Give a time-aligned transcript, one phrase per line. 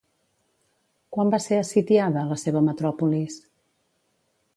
[1.17, 3.37] Quan va ser assitiada, la seva metròpolis?